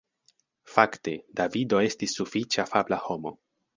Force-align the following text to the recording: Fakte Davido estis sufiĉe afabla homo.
Fakte 0.75 1.13
Davido 1.39 1.81
estis 1.91 2.17
sufiĉe 2.21 2.63
afabla 2.65 2.99
homo. 3.09 3.37